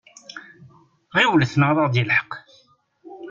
Ɣiflet 1.15 1.53
neɣ 1.57 1.69
ad 1.69 1.79
ɣ-d-yelḥeq! 1.85 2.31